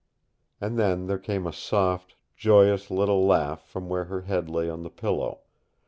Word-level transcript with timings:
And 0.59 0.79
then 0.79 1.05
there 1.05 1.19
came 1.19 1.45
a 1.45 1.53
soft, 1.53 2.15
joyous 2.35 2.89
little 2.89 3.23
laugh 3.27 3.67
from 3.69 3.87
where 3.87 4.05
her 4.05 4.21
head 4.21 4.49
lay 4.49 4.67
on 4.67 4.81
the 4.81 4.89
pillow. 4.89 5.41